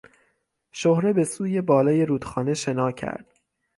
شهره 0.71 1.13
به 1.13 1.23
سوی 1.23 1.61
بالای 1.61 2.05
رودخانه 2.05 2.53
شنا 2.53 2.91
کرد. 2.91 3.33